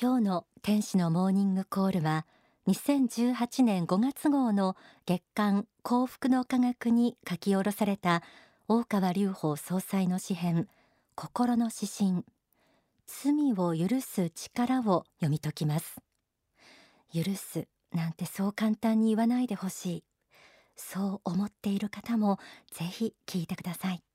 [0.00, 2.24] 今日の天使のモーニングコールは
[2.68, 4.76] 2018年5月号の
[5.06, 8.22] 月刊幸福の科学に書き下ろされた
[8.68, 10.68] 大川隆法総裁の詩編
[11.16, 12.24] 心の指針。
[13.08, 15.96] 罪を許す力を読み解きます。
[17.12, 20.04] 許すなんてそう簡単に言わないでほしい。
[20.76, 22.38] そう思っている方も
[22.70, 24.07] ぜひ聞いてください。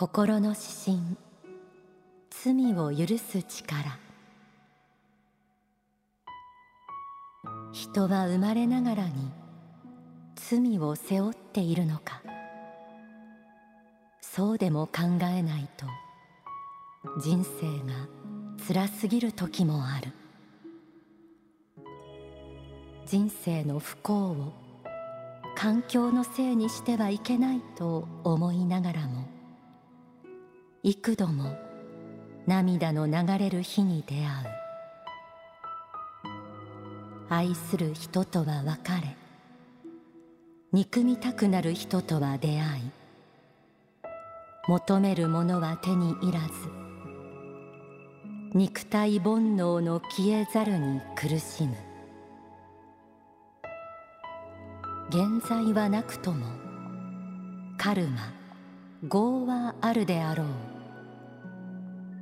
[0.00, 0.40] 心。
[0.40, 0.60] の指
[0.96, 0.98] 針
[2.30, 3.98] 罪を許す力。
[7.70, 9.30] 人は生まれながらに
[10.36, 12.22] 罪を背負っているのか。
[14.22, 15.84] そうでも考えないと
[17.20, 18.08] 人生が
[18.66, 20.12] 辛すぎる時もある。
[23.04, 24.52] 人生の不幸を
[25.54, 29.39] 環境のせいにしてはいけないと思いながらも
[30.82, 31.58] 幾度も
[32.46, 34.26] 涙の流れる日に出会う。
[37.28, 39.14] 愛する人とは別れ
[40.72, 42.82] 憎みたくなる人とは出会い
[44.68, 46.48] 求めるものは手に入らず
[48.54, 51.76] 肉体煩悩の消えざるに苦しむ。
[55.10, 56.46] 現在はなくとも
[57.76, 58.39] カルマ
[59.02, 60.46] 業はあるであろう。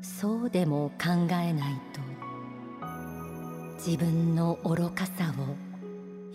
[0.01, 2.01] そうでも考えないと
[3.75, 5.57] 自分の愚かさを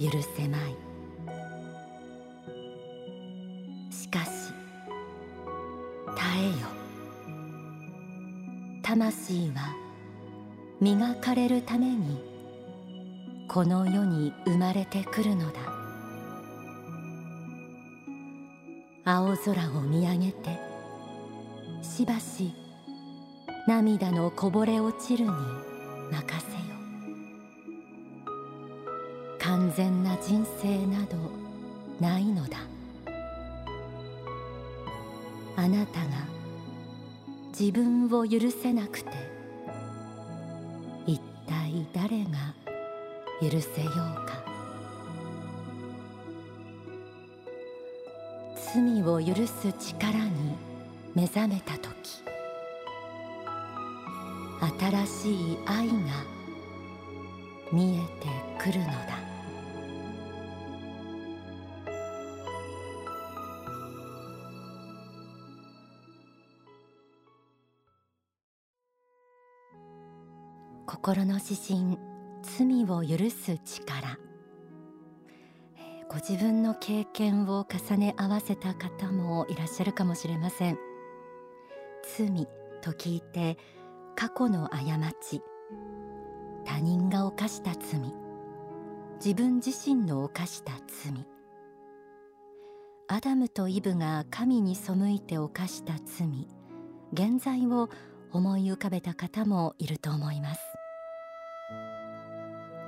[0.01, 0.75] 許せまい。
[3.89, 4.51] しかし
[6.15, 6.67] 耐えよ。
[8.81, 9.73] 魂は
[10.81, 12.21] 磨かれるために
[13.47, 15.72] この世に生まれてくるのだ。
[19.05, 20.57] 青空を見上げて
[21.81, 22.53] しばし
[23.67, 26.63] 涙のこぼれ落ちるに任せよ。
[29.39, 31.17] 完全な人生など
[31.99, 32.57] ないのだ。
[35.57, 36.05] あなたが
[37.57, 39.11] 自分を許せなくて
[41.05, 42.53] 一体誰が
[43.41, 44.42] 許せようか。
[48.73, 50.55] 罪を許す力に
[51.13, 52.23] 目覚めた時
[54.79, 55.93] 新しい愛が
[57.71, 59.19] 見えてくるのだ。
[70.87, 71.97] 心の指針
[72.41, 74.17] 罪を許す力。
[76.13, 80.77] ご自分の経験を重ね合わせた方もいらっしゃるかもしれません。
[82.15, 82.47] 罪
[82.83, 83.57] と聞いて
[84.15, 84.77] 過去の過
[85.19, 85.41] ち
[86.65, 88.13] 他人が犯した罪
[89.15, 91.25] 自分自身の犯した罪
[93.07, 96.47] アダムとイブが神に背いて犯した罪
[97.11, 97.89] 現在を
[98.31, 100.61] 思い浮かべた方もいると思います。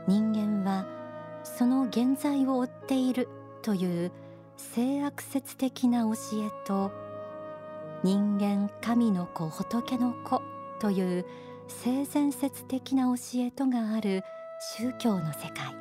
[0.08, 1.05] 人間は
[1.46, 3.30] その現在を追っている
[3.62, 4.12] という
[4.58, 6.14] 性悪説的な教
[6.46, 6.92] えと
[8.04, 10.42] 人間神の子仏の子
[10.80, 11.26] という
[11.68, 14.24] 性善説的な教えとがある
[14.78, 15.76] 宗教の世界。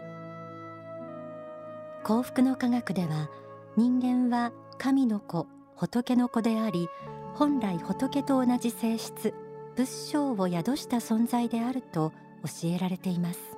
[2.02, 3.30] 幸福の科学では
[3.76, 6.88] 人間は神の子仏の子であり
[7.34, 9.32] 本来仏と同じ性質
[9.74, 13.53] 仏性を宿した存在であると教えられています。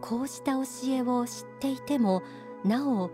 [0.00, 2.22] こうした教えを知っていても
[2.64, 3.10] なお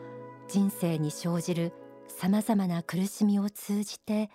[0.49, 1.72] 人生に生じる
[2.09, 4.31] さまざまな苦しみを通じて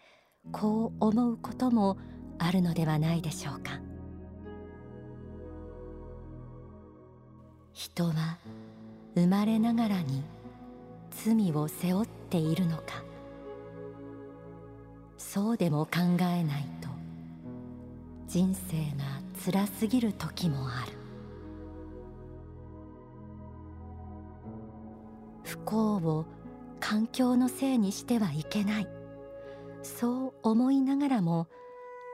[0.51, 1.97] こう思うことも
[2.37, 3.79] あるのではないでしょうか。
[7.73, 8.37] 人は
[9.15, 10.23] 生まれながらに
[11.11, 13.03] 罪を背負っているのか。
[15.17, 16.89] そうでも考えないと
[18.27, 20.98] 人生が辛すぎる時もある。
[25.69, 26.25] 幸を
[26.79, 28.87] 環境のせいにしてはいけない。
[29.83, 31.47] そう思いながらも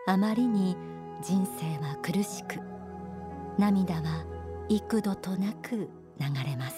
[0.07, 0.75] あまりに
[1.23, 2.59] 人生は苦しく
[3.57, 4.25] 涙は
[4.67, 6.75] 幾度となく流れます。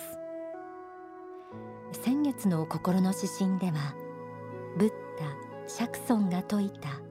[1.93, 3.95] 先月の心の指針では
[4.77, 5.25] ブッダ
[5.67, 7.01] 釈尊が説いた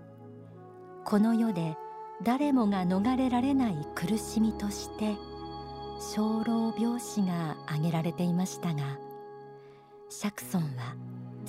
[1.05, 1.77] この世で
[2.23, 5.17] 誰もが逃れられない苦しみとして
[5.99, 8.99] 生老病死が挙げられていましたが
[10.09, 10.95] 釈尊は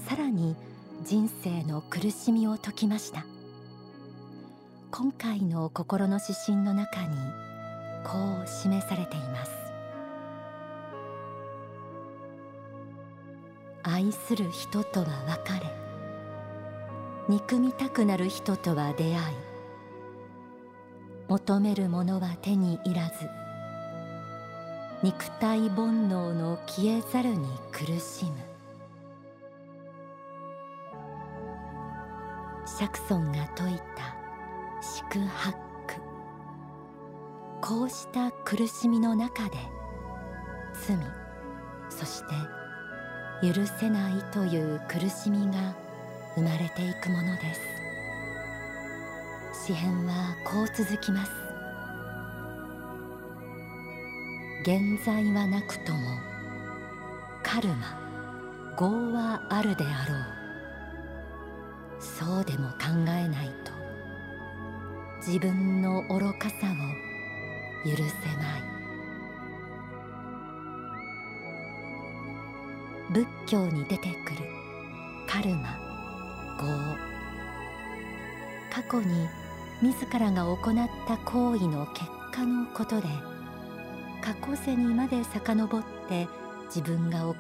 [0.08, 0.56] さらに
[1.04, 3.26] 人生の苦しみを説きました。
[4.90, 7.16] 今回の心の指針の中に
[8.04, 9.52] こう示されています。
[13.84, 15.72] 愛する人とは別れ
[17.30, 19.16] 憎みたくなる人とは出会い
[21.30, 23.30] 求めるものは手に入らず
[25.04, 28.32] 肉体煩悩の消えざるに苦しむ。
[32.66, 34.16] 釈尊が説いた
[34.82, 35.68] 宿泊。
[37.62, 39.58] こうした苦しみの中で
[40.86, 40.96] 罪
[41.90, 42.34] そして
[43.42, 45.76] 許せないという苦しみが
[46.36, 47.62] 生まれていくものです。
[49.66, 51.47] 詩編はこう続きます。
[54.62, 56.20] 現在はなくとも
[57.44, 57.98] カルマ
[58.80, 60.38] 業はあるであろう。
[62.00, 62.78] そうでも考
[63.08, 63.72] えないと
[65.26, 68.64] 自分の愚かさを許せない。
[73.12, 74.40] 仏教に出てくる
[75.28, 75.78] カルマ
[76.60, 76.68] 業。
[78.70, 79.28] 過去に
[79.82, 83.08] 自らが行った行為の結果のことで
[84.22, 86.28] 過去世にまで遡って
[86.68, 87.34] 自分が行っ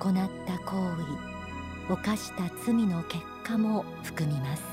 [0.45, 0.77] た行
[1.87, 4.63] 為犯した罪の結果も含みます。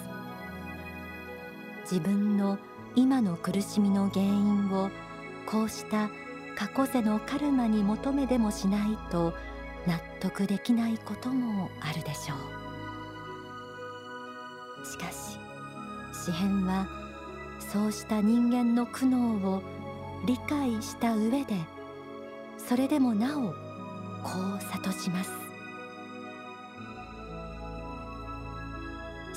[1.82, 2.58] 自分の
[2.96, 4.90] 今の苦しみの原因を
[5.46, 6.08] こうした
[6.56, 9.34] 過去世のカルマに求めでもしないと
[9.86, 12.34] 納得できないこともあるでしょ
[14.82, 14.86] う。
[14.86, 15.38] しかし
[16.24, 16.86] 詩編は
[17.58, 19.62] そうした人間の苦悩を
[20.26, 21.56] 理解した上で
[22.66, 23.52] それでもなお
[24.22, 25.30] こう諭します。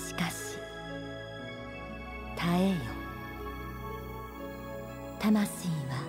[0.07, 0.57] しかし
[2.37, 2.75] 耐えよ。
[5.19, 6.07] 魂は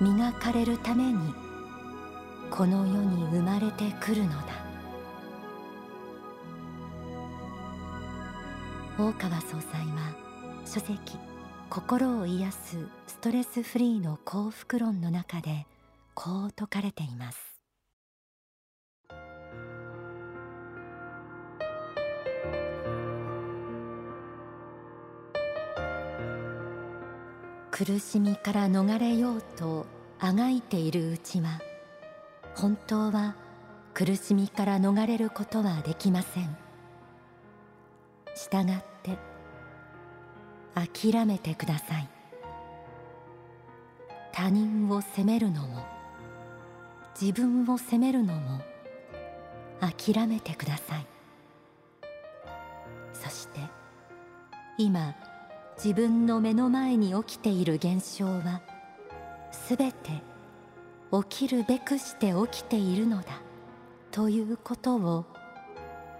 [0.00, 1.34] 磨かれるために
[2.48, 4.70] この世に生まれてくるのだ。
[8.98, 10.14] 大川総裁は
[10.64, 11.18] 書籍
[11.70, 15.66] 心を癒すストレスフリーの幸福論の中で
[16.14, 17.50] こう説かれています。
[27.70, 29.86] 苦しみから逃れようと
[30.18, 31.62] あがいているうちは
[32.54, 33.36] 本当は
[33.94, 36.56] 苦しみから逃れることはできません。
[38.34, 39.18] したがって
[40.74, 42.08] 諦めてください。
[44.32, 45.99] 他人を責めるのも
[47.20, 48.62] 自分を責めるのも
[49.80, 51.06] 諦めてください。
[53.12, 53.60] そして
[54.78, 55.14] 今
[55.76, 58.62] 自分の目の前に起きている現象は
[59.52, 60.22] すべて
[61.28, 63.42] 起きるべくして起きているのだ
[64.10, 65.26] ということを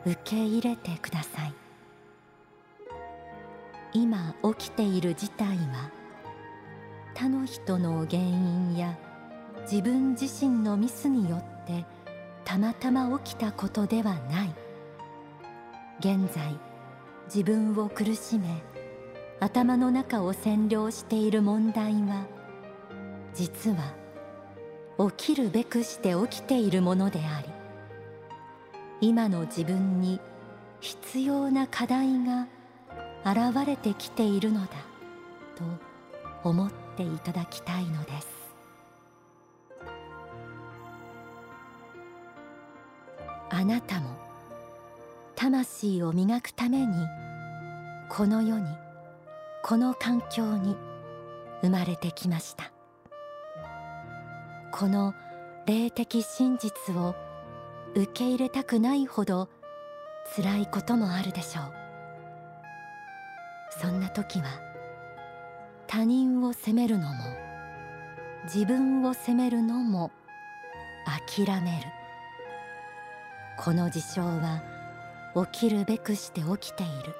[0.04, 1.54] 受け入れてください。
[3.92, 5.90] 今起きている事態は
[7.14, 8.96] 他の人の原因や
[9.62, 11.84] 自分自身のミスによって
[12.44, 14.54] たまたま起きたことではない。
[16.00, 16.58] 現在
[17.26, 18.62] 自分を苦しめ
[19.38, 22.26] 頭の中を占領している問題は
[23.34, 23.94] 実は
[25.10, 27.48] 起きるべくして起きているものであり
[29.02, 30.20] 今の自分に
[30.80, 32.48] 必要な課題が
[33.24, 34.68] 現れてきているのだ
[35.54, 38.39] と思っていただきたいのです。
[43.50, 44.16] あなたも
[45.34, 46.94] 魂を磨くために
[48.08, 48.64] この世に
[49.62, 50.76] この環境に
[51.62, 52.72] 生まれてきました。
[54.72, 55.14] この
[55.66, 57.14] 霊的真実を
[57.94, 59.48] 受け入れたくないほど
[60.36, 61.72] 辛いこともあるでしょう。
[63.80, 64.46] そんな時は
[65.86, 67.14] 他人を責めるのも
[68.44, 70.10] 自分を責めるのも
[71.04, 71.99] 諦める。
[73.62, 74.62] この事象は
[75.52, 77.14] 起きるべくして起きている。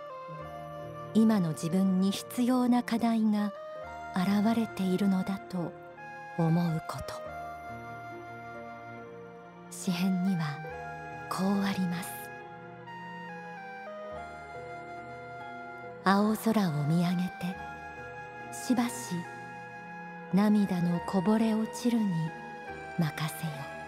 [1.12, 3.52] 今の自分に必要な課題が
[4.16, 5.70] 現れているのだと
[6.38, 7.14] 思うこと。
[9.70, 10.58] 詩編には
[11.28, 12.08] こうあります。
[16.04, 17.54] 青空を見上げて
[18.50, 19.14] しばし
[20.32, 22.06] 涙のこぼれ落ちるに
[22.98, 23.79] 任せよ。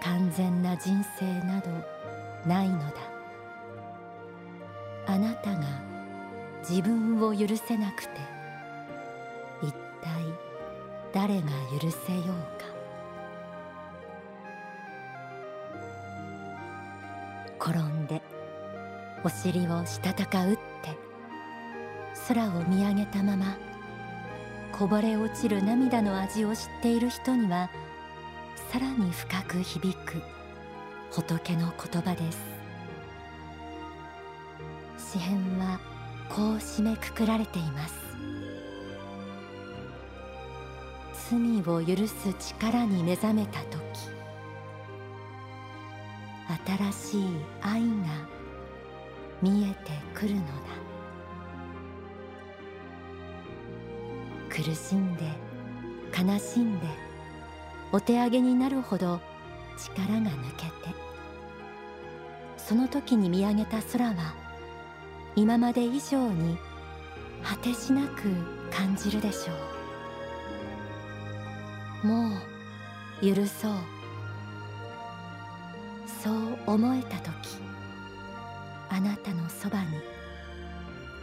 [0.00, 1.70] 完全な人生など
[2.46, 2.94] ないのだ。
[5.06, 5.60] あなたが
[6.68, 8.10] 自分を許せなくて
[9.62, 9.78] 一体
[11.12, 11.48] 誰が
[11.80, 12.26] 許せよう
[17.58, 17.70] か。
[17.72, 18.22] 転んで
[19.22, 20.60] お尻をしたたか打って
[22.28, 23.56] 空を見上げたまま
[24.72, 27.68] こぼれ落ちる涙の味を知っている人には
[28.70, 30.22] さらに深く響く
[31.10, 32.38] 仏の言葉です。
[35.12, 35.80] 詩編は
[36.28, 37.94] こう締めくくられています。
[41.30, 43.80] 罪を許す力に目覚めた時
[46.92, 47.24] 新しい
[47.62, 47.88] 愛が
[49.42, 50.52] 見えてくるのだ。
[54.48, 55.24] 苦しんで
[56.16, 57.09] 悲しんで
[57.92, 59.20] お手上げになるほど
[59.76, 60.70] 力が抜けて。
[62.56, 64.34] その時に見上げた空は
[65.34, 66.56] 今まで以上に
[67.42, 68.30] 果てしなく
[68.70, 69.52] 感じるでしょ
[72.04, 72.06] う。
[72.06, 72.28] も
[73.22, 73.72] う許そう。
[76.22, 76.34] そう
[76.66, 77.58] 思えた時
[78.90, 79.98] あなたのそばに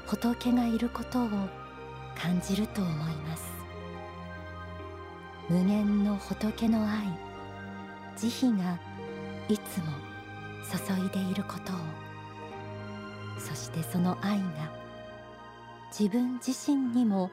[0.07, 1.29] 仏がいることを
[2.15, 3.66] 感じると思います。
[5.49, 7.27] 無限の仏の愛。
[8.17, 8.77] 慈悲が
[9.47, 9.85] いつも
[10.65, 11.75] 注いでいることを。
[13.39, 14.71] そしてその愛が
[15.97, 17.29] 自分自身にも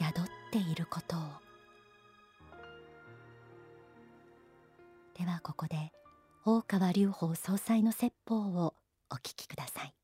[0.00, 1.20] 宿っていることを。
[5.16, 5.92] ではここで
[6.44, 8.74] 大川隆法総裁の説法を
[9.10, 9.94] お聞きください。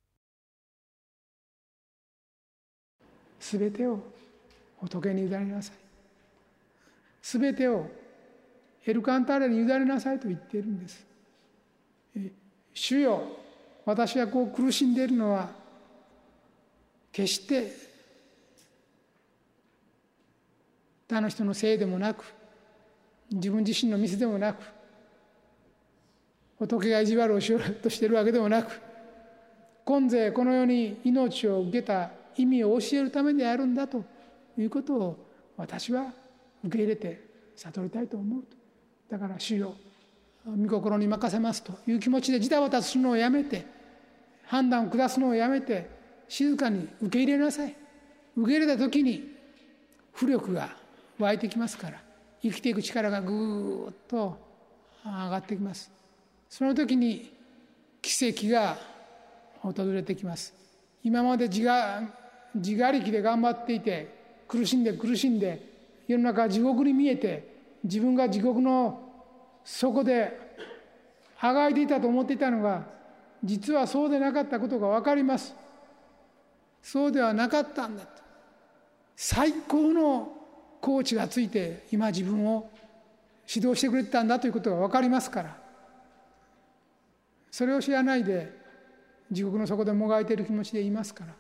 [3.41, 3.99] すべてを
[4.77, 5.82] 仏に委ねなさい。
[7.23, 7.89] すべてを
[8.85, 11.07] エルカンターレに委ねなさいと言っているんです。
[12.75, 13.23] 主よ
[13.85, 15.51] 私はこう苦しんでいるのは
[17.13, 17.73] 決して
[21.09, 22.25] 他の人のせいでもなく
[23.31, 24.63] 自分自身のミスでもなく
[26.59, 28.81] 仏が意地悪をしようとしているわけでもなく
[29.85, 34.05] 今世この世に命を受けた意味を教えるためであるんだと
[34.57, 35.27] いうことを
[35.57, 36.07] 私は
[36.65, 37.25] 受け入れて
[37.57, 38.57] 悟りたいと思うと。
[39.11, 39.75] だから主よ
[40.47, 43.65] 御心に任せますという気持ちでジタバタするのをやめて
[44.47, 45.89] 判断を下すのをやめて
[46.29, 47.77] 静かに受け入れなさい。
[48.37, 49.31] 受け入れた時に
[50.15, 50.75] 浮力が
[51.19, 52.01] 湧いてきますから
[52.43, 54.37] 生きていく力がぐっと
[55.05, 55.91] 上がってきます。
[56.49, 57.33] その時に
[58.01, 58.77] 奇跡が
[59.61, 60.55] 訪れてきます。
[61.05, 62.03] 今まで自が
[62.55, 65.72] 自我力で頑張っていて苦しんで苦しんで
[66.13, 69.01] 世の中は地獄に見えて自分が地獄の
[69.65, 70.57] 底で
[71.41, 72.85] あがいていたと思っていたのが
[73.43, 75.55] 実はそうでなかったことが分かります。
[76.81, 78.23] そうではなかったんだと。
[79.17, 80.33] 最高の
[80.81, 82.71] コーチがついて今自分を
[83.53, 85.57] 指導してくれてたんだということが分かりますから。
[87.51, 88.53] それを知らないで
[89.31, 91.35] 地獄の底でもがいている気持ちでいますから。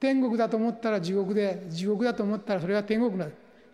[0.00, 3.26] 天国だと思ったら地獄で地獄だと思ったらそれは天国な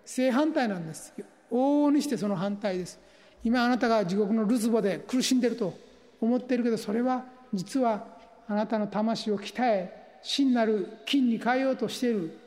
[0.05, 1.13] 正反対なんです。
[1.51, 2.99] 往々にしてその反対です。
[3.43, 5.75] 今あなたが地獄のるつぼで苦しんでると
[6.21, 8.07] 思っているけどそれは実は
[8.49, 12.39] あなたの魂を鍛え真なる金に変えようとしている。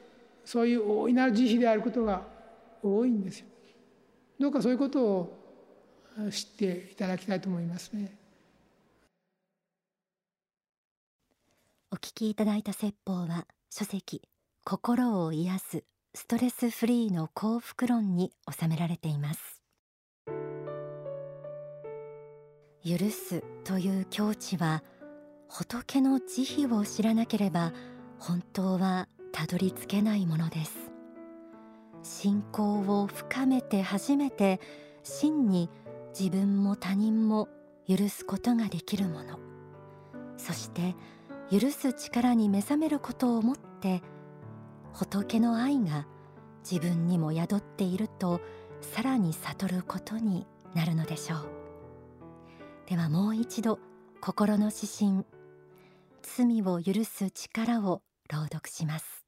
[0.44, 2.22] そういう大いなる慈悲であることが
[2.82, 3.48] 多いんですよ。
[4.40, 5.38] どうかそういうことを
[6.32, 8.16] 知っていただきたいと思いますね。
[11.92, 14.22] お聞きいただいた説法は書籍
[14.64, 15.97] 心を癒す。
[16.18, 19.62] ストレスフリーの幸福論に収められています。
[22.84, 24.84] 許すという境地は
[25.48, 27.72] 仏の慈悲を知らなければ
[28.18, 30.76] 本当はたどり着けないものです。
[32.02, 34.60] 信仰を深めて初めて
[35.04, 35.70] 真に
[36.20, 37.48] 自分も他人も
[37.88, 39.38] 許すことができるもの。
[40.36, 40.96] そして
[41.52, 44.02] 許す力に目覚めることをもって
[44.98, 46.08] 仏の愛が
[46.70, 48.42] 自分にも宿っていると
[48.82, 51.40] さらに悟ることになるのでしょう。
[52.90, 53.78] ではもう一度
[54.22, 55.24] 心の指針
[56.24, 59.24] 罪を許す力を朗読します。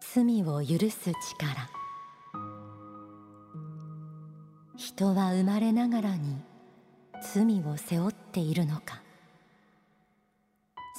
[0.00, 1.66] 罪を許す力。
[4.76, 6.44] 人は生まれながらに
[7.32, 9.02] 罪を背負っているのか。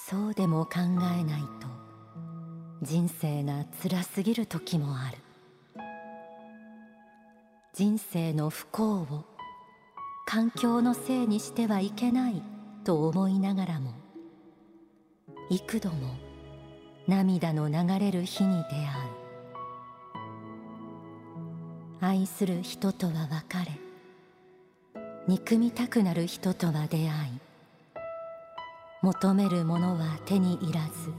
[0.10, 1.68] そうでも考えないと
[2.82, 5.18] 人生が辛すぎる時もある。
[7.74, 9.26] 人生の不幸を
[10.26, 12.42] 環境のせいにしてはいけない
[12.84, 13.94] と思いながらも
[15.50, 16.16] 幾度も
[17.08, 19.26] 涙の流れる日に出会う。
[22.02, 23.85] 愛する人とは別れ
[25.28, 27.10] 憎みたくなる人とは出会い
[29.02, 31.12] 求めるものは手に入らず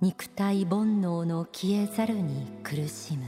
[0.00, 3.24] 肉体煩悩の消えざるに苦しむ。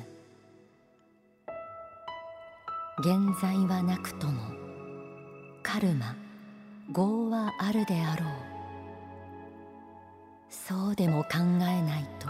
[3.00, 4.52] 現在はなくとも
[5.64, 6.14] カルマ
[6.94, 8.28] 業はあるであろう。
[10.48, 12.28] そうでも考えないと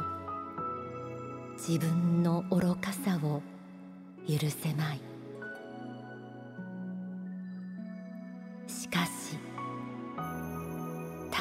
[1.56, 3.42] 自分の愚かさを
[4.26, 5.07] 許せまい。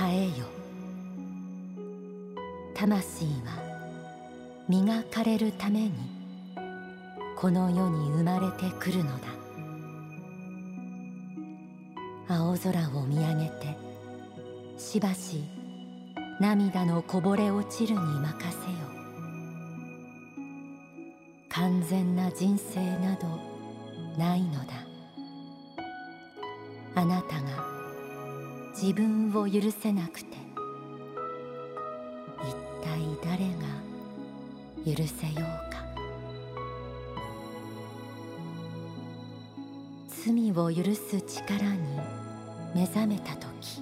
[0.09, 0.45] えよ。
[2.73, 3.67] 魂は
[4.69, 5.93] 磨かれるために
[7.35, 9.27] この世に生まれてくるのだ。
[12.29, 13.77] 青空を見上げて
[14.77, 15.45] しばし
[16.39, 18.77] 涙のこぼれ落ちるに任せよ。
[21.49, 23.27] 完全な人生など
[24.17, 24.73] ないのだ。
[26.95, 27.76] あなたが
[28.79, 30.37] 自分を許せなくて
[32.43, 32.53] 一
[32.83, 33.65] 体誰が
[34.85, 35.77] 許せようか。
[40.07, 41.99] 罪を許す力に
[42.75, 43.81] 目覚めた時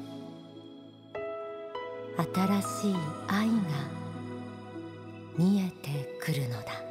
[2.17, 2.95] 新しい
[3.27, 3.53] 愛が
[5.37, 6.84] 見えてくるのだ。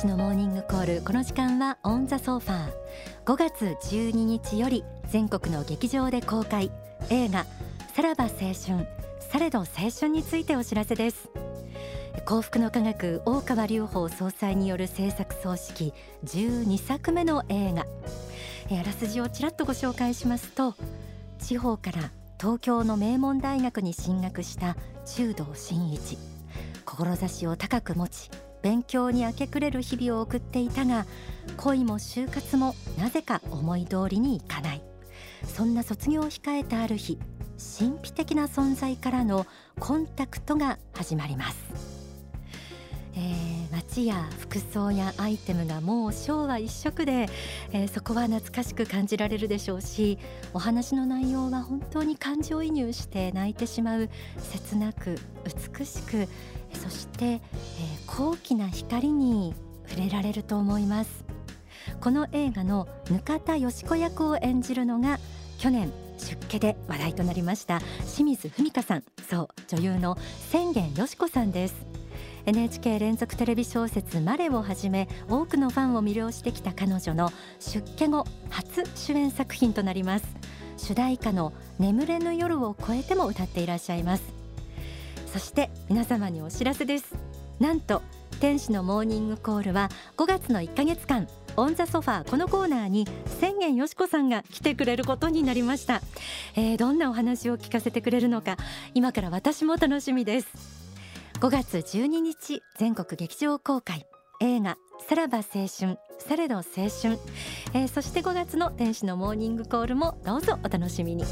[0.00, 1.02] 天使のモーニングコール。
[1.02, 2.72] この時間はオンザソファー。
[3.26, 6.70] 5月12日より全国の劇場で公開。
[7.10, 7.44] 映画
[7.94, 8.88] さらば青春。
[9.20, 11.28] されど青春についてお知らせです。
[12.24, 17.82] 幸福の科学大川隆法総裁による制作総指揮12作目の映画。
[17.82, 20.76] あらすじをちらっとご紹介しますと
[21.38, 22.10] 地方から
[22.40, 26.16] 東京の名門大学に進学した中道真一。
[26.86, 28.30] 志を高く持ち
[28.62, 31.06] 勉強に明け暮れる日々を送っていたが
[31.56, 34.82] 恋も就活もなぜか思い通りにいかない。
[35.46, 37.18] そんな卒業を控えたある日
[37.78, 39.46] 神秘的な存在からの
[39.78, 41.99] コンタクトが始まります、
[43.14, 47.28] えー、街や服装やアイテムがもう昭和一色で、
[47.72, 50.18] えー、そこは懐かしく感じられるでしょうし
[50.54, 56.28] お話の内容は本当に感情移入して泣いてしまう切なく美しく
[56.74, 57.40] そして、えー、
[58.06, 59.54] 高貴な光に
[59.88, 61.24] 触れられると思います。
[62.00, 65.18] この映画の額田よし子役を演じるのが
[65.58, 67.80] 去年出家で話題となりました
[68.14, 69.04] 清水文香さん。
[69.28, 70.16] そう女優の
[70.50, 71.89] 千元よし子さんです。
[72.46, 80.26] NHK 連続テレビ小説マレをはじめ多くのファンを魅了してきた彼女の出家後初主演作品となります。
[80.76, 84.22] 主題歌の眠れぬ夜を超えても歌っていらっしゃいます。
[85.26, 87.14] そして皆様にお知らせです。
[87.60, 88.02] なんと
[88.40, 93.06] 天使のモーニングコールは5月の1ヶ月間オンザソファーこのコーナーに
[93.38, 96.00] 千元よしこさんが来てくれることになりました、
[96.56, 98.56] えー、どんなお話を聞かせてくれるのか
[98.94, 100.79] 今から私も楽しみです。
[101.40, 104.06] 5月12日全国劇場公開。
[104.42, 104.76] 映画
[105.08, 107.18] さらば青春されど青春、
[107.72, 111.24] えー、そして5月の天使のモーニングコールもどうぞお楽しみに。